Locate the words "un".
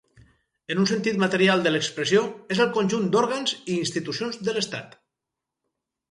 0.83-0.87